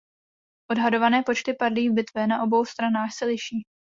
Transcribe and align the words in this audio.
Odhadované 0.71 1.23
počty 1.23 1.53
padlých 1.53 1.89
v 1.89 1.93
bitvě 1.93 2.27
na 2.27 2.43
obou 2.43 2.65
stranách 2.65 3.09
se 3.13 3.25
liší. 3.25 3.65